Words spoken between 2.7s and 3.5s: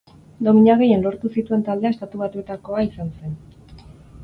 izan zen.